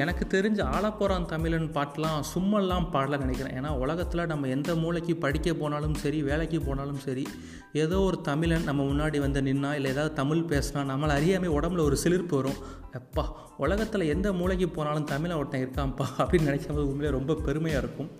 [0.00, 3.56] எனக்கு தெரிஞ்ச ஆளப்போகிறான் தமிழன் பாட்டெலாம் சும்மெல்லாம் பாடல நினைக்கிறேன்.
[3.58, 7.24] ஏன்னா உலகத்தில் நம்ம எந்த மூளைக்கு படிக்க போனாலும் சரி வேலைக்கு போனாலும் சரி
[7.72, 11.96] ஏதோ ஒரு தமிழன் நம்ம முன்னாடி வந்து நின்னா இல்லை ஏதாவது தமிழ் பேசினா நம்மளை அறியாமல் உடம்புல ஒரு
[12.04, 12.62] சிலிர்ப்பு வரும்.
[12.98, 13.24] எப்பா
[13.56, 18.10] உலகத்தில் எந்த மூளைக்கு போனாலும் தமிழை ஒருத்தன் இருக்கான்ப்பா அப்படின்னு நினைக்கும் போது உண்மையிலே ரொம்ப பெருமையாக இருக்கும்.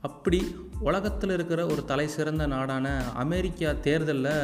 [0.00, 0.40] அப்படி
[0.80, 2.86] உலகத்தில் இருக்கிற ஒரு தலை சிறந்த நாடான
[3.24, 4.34] அமெரிக்கா தேர்தலில்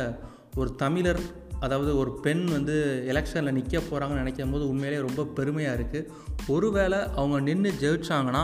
[0.57, 1.23] ஒரு தமிழர்
[1.61, 2.75] அதாவது ஒரு பெண் வந்து
[3.07, 6.09] எலெக்ஷனில் நிற்க போகிறாங்கன்னு நினைக்கும் போது உண்மையிலே ரொம்ப பெருமையாக இருக்குது
[6.49, 8.43] ஒருவேளை அவங்க நின்று ஜெயிச்சாங்கன்னா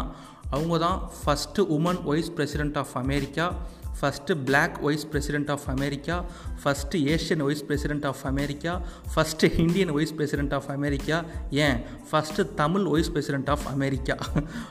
[0.50, 3.46] அவங்க தான் first woman vice president of America
[4.04, 6.16] first black vice president of America
[6.62, 8.72] first Asian vice president of America
[9.12, 11.78] first Indian vice president of America ஏன்?
[12.10, 14.16] First Tamil vice president of America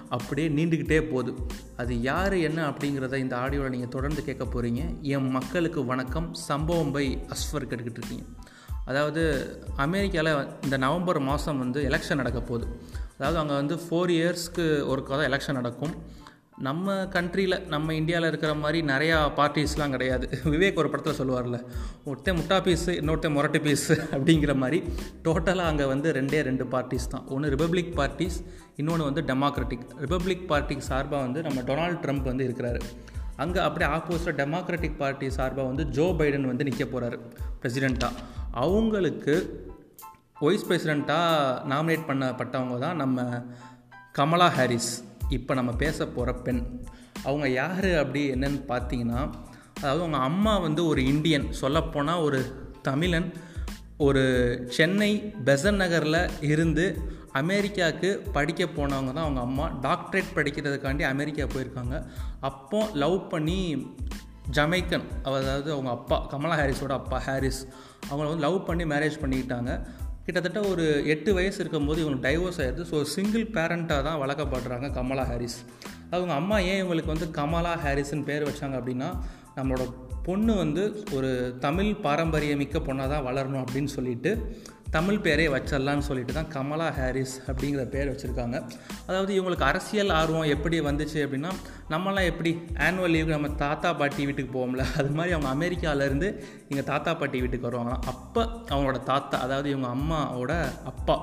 [0.10, 1.34] அப்படியே நீண்டுக்கிட்டே போகுது.
[1.78, 6.34] அது யார் என்ன அப்படிங்கிறத இந்த ஆடியோவில் நீங்கள் தொடர்ந்து கேட்க போகிறீங்க என் மக்களுக்கு வணக்கம்.
[6.34, 7.06] சம்பவம் பை
[7.36, 8.26] அஸ்வர் கேட்டுக்கிட்டு இருக்கீங்க.
[8.86, 9.22] அதாவது
[9.76, 12.68] அமெரிக்காவில் இந்த நவம்பர் மாதம் வந்து எலெக்ஷன் நடக்க போகுது.
[13.18, 15.96] அதாவது அங்கே வந்து ஃபோர் இயர்ஸ்க்கு ஒரு தான் எலெக்ஷன் நடக்கும்.
[16.68, 20.26] நம்ம கண்ட்ரியில் நம்ம இந்தியாவில் இருக்கிற மாதிரி நிறையா பார்ட்டிஸ்லாம் கிடையாது.
[20.54, 21.58] விவேக் ஒரு படத்தில் சொல்லுவார்ல
[22.10, 24.80] ஒருத்தன் முட்டா பீஸு இன்னொருத்தன் முரட்டு பீஸு அப்படிங்கிற மாதிரி.
[25.26, 27.26] டோட்டலாக அங்கே வந்து ரெண்டே ரெண்டு பார்ட்டிஸ் தான்.
[27.36, 28.38] ஒன்று ரிப்பப்ளிக் பார்ட்டிஸ்
[28.82, 32.82] இன்னொன்று வந்து டெமோக்ராட்டிக் ரிப்பப்ளிக் பார்ட்டிக்கு சார்பாக வந்து நம்ம டொனால்ட் ட்ரம்ப் வந்து இருக்கிறாரு.
[33.44, 37.20] அங்கே அப்படியே ஆப்போசிட்டாக டெமோக்ராட்டிக் பார்ட்டி சார்பாக வந்து ஜோ பைடன் வந்து நிற்க போகிறாரு
[37.62, 38.22] பிரசிடெண்ட்டாக
[38.64, 39.36] அவங்களுக்கு
[40.46, 43.26] வைஸ் பிரசிடெண்ட்டாக நாமினேட் பண்ணப்பட்டவங்க தான் நம்ம
[44.20, 44.92] கமலா ஹாரிஸ்.
[45.34, 46.62] இப்போ நம்ம பேச போகிற பெண்.
[47.24, 49.22] அவங்க யார் அப்படி என்னன்னு பார்த்தீங்கன்னா
[49.78, 51.48] அதாவது அவங்க அம்மா வந்து ஒரு இந்தியன்.
[51.52, 52.40] சொல்லப்போனால் ஒரு
[52.82, 53.34] தமிழன்.
[53.98, 54.24] ஒரு
[54.70, 56.86] சென்னை பெசன் நகரில் இருந்து
[57.32, 59.66] அமெரிக்காவுக்கு படிக்க போனவங்க தான் அவங்க அம்மா.
[59.82, 61.96] டாக்டரேட் படிக்கிறதுக்காண்டி அமெரிக்கா போயிருக்காங்க.
[62.40, 63.60] அப்போ லவ் பண்ணி
[64.52, 67.68] ஜமைக்கன் அதாவது அவங்க அப்பா கமலா ஹாரிஸோட அப்பா ஹாரிஸ்.
[68.10, 69.72] அவங்கள வந்து லவ் பண்ணி மேரேஜ் பண்ணிக்கிட்டாங்க.
[70.26, 72.84] கிட்டத்தட்ட ஒரு எட்டு வயசு இருக்கும்போது இவங்களுக்கு டைவோர்ஸ் ஆயிடுது.
[72.92, 75.58] ஸோ சிங்கிள் பேரண்ட்டாக தான் வளர்க்கப்படுறாங்க கமலா ஹாரிஸ்.
[76.10, 79.10] அவங்க அம்மா ஏன் இவங்களுக்கு வந்து கமலா ஹாரிஸ்ன்னு பேர் வச்சாங்க அப்படின்னா
[79.56, 79.84] நம்மளோட
[80.24, 80.84] பொண்ணு வந்து
[81.14, 84.32] ஒரு தமிழ் பாரம்பரியமிக்க பொண்ணாக தான் வளரணும் அப்படின்னு சொல்லிட்டு
[84.96, 88.58] தமிழ் பேரே வச்சிடலான்னு சொல்லிட்டு தான் கமலா ஹாரிஸ் அப்படிங்கிற பேர் வச்சுருக்காங்க.
[89.08, 91.52] அதாவது இவங்களுக்கு அரசியல் ஆர்வம் எப்படி வந்துச்சு அப்படின்னா
[91.94, 92.52] நம்மலாம் எப்படி
[92.88, 96.30] ஆனுவல் லீவுக்கு நம்ம தாத்தா பாட்டி வீட்டுக்கு போவோம்ல அது மாதிரி அவங்க அமெரிக்காவிலேருந்து
[96.70, 98.06] இங்கே தாத்தா பாட்டி வீட்டுக்கு வருவாங்களாம்.
[98.14, 100.54] அப்போ அவங்களோட தாத்தா அதாவது இவங்க அம்மாவோட
[100.92, 101.18] அப்பா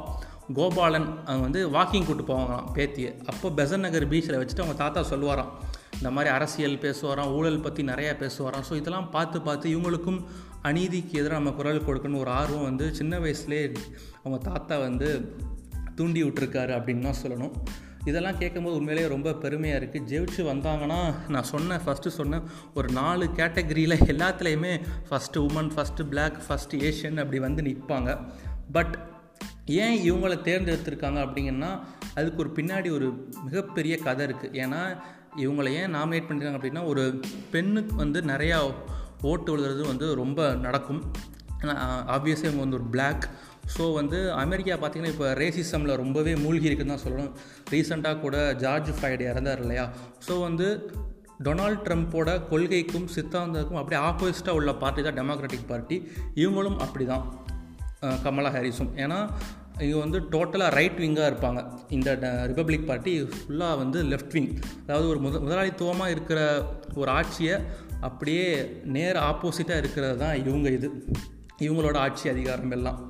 [0.59, 3.13] கோபாலன் அவங்க வந்து வாக்கிங் கூப்பிட்டு போவாங்களாம் பேத்தியை.
[3.33, 5.53] அப்போ பெசன் நகர் பீச்சில் வச்சுட்டு அவங்க தாத்தா சொல்லுவாராம்
[6.01, 8.65] இந்த மாதிரி அரசியல் பேசுவாராம் ஊழல் பற்றி நிறையா பேசுவாராம்.
[8.69, 10.21] ஸோ இதெல்லாம் பார்த்து பார்த்து இவங்களுக்கும்
[10.69, 13.67] அநீதிக்கு எதிராக நம்ம குரல் கொடுக்கணும் ஒரு ஆர்வம் வந்து சின்ன வயசுலேயே
[14.23, 15.09] அவங்க தாத்தா வந்து
[15.99, 17.55] தூண்டி விட்டுருக்காரு அப்படின்னு தான் சொல்லணும்.
[18.09, 21.01] இதெல்லாம் கேட்கும்போது உண்மையிலேயே ரொம்ப பெருமையாக இருக்குது ஜெயிச்சு வந்தாங்கன்னா
[21.35, 22.47] நான் சொன்னேன் ஃபஸ்ட்டு சொன்னேன்
[22.79, 24.73] ஒரு நாலு கேட்டகரியில் எல்லாத்துலேயுமே
[25.09, 28.13] first woman first black first Asian அப்படி வந்து நிற்பாங்க
[28.77, 28.95] பட்
[29.83, 31.71] ஏன் இவங்களை தேர்ந்தெடுத்திருக்காங்க அப்படிங்கன்னா
[32.21, 33.09] அதுக்கு ஒரு பின்னாடி ஒரு
[33.47, 34.81] மிகப்பெரிய கதை இருக்குது ஏன்னா
[35.43, 37.03] இவங்களை ஏன் நாமினேட் பண்ணியிருக்காங்க அப்படின்னா ஒரு
[37.55, 38.57] பெண்ணுக்கு வந்து நிறையா
[39.31, 41.03] ஓட்டு விழுகிறது வந்து ரொம்ப நடக்கும்.
[42.15, 43.25] ஆப்வியஸாக இவங்க வந்து ஒரு பிளாக்
[43.75, 47.35] ஸோ வந்து அமெரிக்கா பார்த்திங்கன்னா இப்போ ரேசிசமில் ரொம்பவே மூழ்கி இருக்குன்னு தான் சொல்லணும்.
[47.73, 49.85] ரீசெண்டாக கூட ஜார்ஜ் ஃப்ளைடு இறந்தார் இல்லையா?
[50.27, 50.69] ஸோ வந்து
[51.47, 55.97] டொனால்ட் ட்ரம்ப்போட கொள்கைக்கும் சித்தாந்தத்துக்கும் அப்படியே ஆப்போசிட்டாக உள்ள பார்ட்டி தான் டெமோக்ராட்டிக் பார்ட்டி
[56.43, 57.25] இவங்களும் அப்படி தான்
[58.25, 58.93] கமலா ஹாரிஸும்.
[59.05, 59.19] ஏன்னா
[59.85, 61.61] இங்கே வந்து டோட்டலாக ரைட் விங்காக இருப்பாங்க.
[61.97, 62.11] இந்த
[62.51, 64.51] ரிப்பப்ளிக் பார்ட்டி ஃபுல்லாக வந்து லெஃப்ட் விங்
[64.87, 66.41] அதாவது ஒரு முத முதலாளித்துவமாக இருக்கிற
[67.01, 67.57] ஒரு ஆட்சியை
[68.09, 68.47] அப்படியே
[68.97, 70.91] நேர் ஆப்போசிட்டாக இருக்கிறது தான் இவங்க இது.
[71.67, 73.01] இவங்களோட ஆட்சி அதிகாரம் எல்லாம்.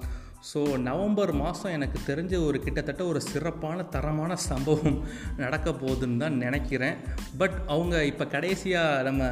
[0.50, 4.96] ஸோ நவம்பர் மாதம் எனக்கு தெரிஞ்ச ஒரு கிட்டத்தட்ட ஒரு சிறப்பான தரமான சம்பவம்
[5.42, 6.96] நடக்க போகுதுன்னு தான் நினைக்கிறேன்.
[7.40, 9.24] பட் அவங்க இப்போ கடைசியாக நம்ம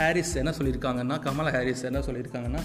[0.00, 2.62] ஹாரிஸ் என்ன சொல்லியிருக்காங்கன்னா கமலா ஹாரிஸ் என்ன சொல்லியிருக்காங்கன்னா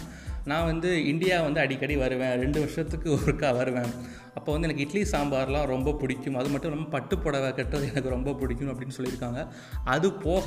[0.52, 2.36] நான் வந்து இந்தியா வந்து அடிக்கடி வருவேன்.
[2.44, 3.92] ரெண்டு வருஷத்துக்கு ஒருக்கா வருவேன்.
[4.38, 6.38] அப்போ வந்து எனக்கு இட்லி சாம்பார்லாம் ரொம்ப பிடிக்கும்.
[6.40, 9.42] அது மட்டும் இல்லாமல் பட்டு புடவை கட்டுறது எனக்கு ரொம்ப பிடிக்கும் அப்படின்னு சொல்லியிருக்காங்க.
[9.96, 10.46] அது போக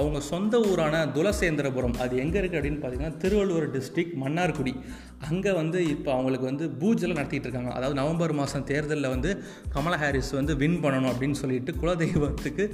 [0.00, 4.72] அவங்க சொந்த ஊரான துலசேந்திரபுரம் அது எங்கே இருக்குது அப்படின்னு பார்த்தீங்கன்னா திருவள்ளூர் டிஸ்ட்ரிக் மன்னார்குடி.
[5.28, 7.72] அங்கே வந்து இப்போ அவங்களுக்கு வந்து பூஜெல்லாம் நடத்திட்டு இருக்காங்க.
[7.78, 9.30] அதாவது நவம்பர் மாதம் தேர்தலில் வந்து
[9.74, 12.66] கமலா ஹாரிஸ் வந்து வின் பண்ணணும் அப்படின்னு சொல்லிட்டு குலதெய்வத்துக்கு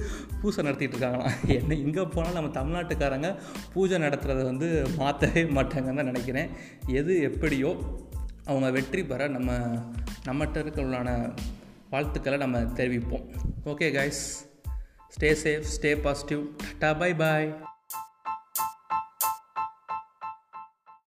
[0.42, 1.36] பூஜை நடத்திட்டு இருக்காங்களாம்.
[1.58, 3.30] என்ன இங்கே போனால் நம்ம தமிழ்நாட்டுக்காரங்க
[3.74, 4.68] பூஜை நடத்துகிறத வந்து
[5.02, 6.50] மாற்றவே மாட்டாங்கன்னு தான் நினைக்கிறேன்.
[6.86, 7.76] எது எப்படியோ
[8.44, 9.52] அவங்க வெற்றி பெற நம்ம
[10.24, 11.34] நம்மகிட்ட இருக்கிற
[11.90, 13.30] வாழ்த்துக்களை நம்ம தெரிவிப்போம்.
[13.64, 14.22] Okay guys
[15.08, 16.46] stay safe stay positive
[16.80, 17.75] tata bye bye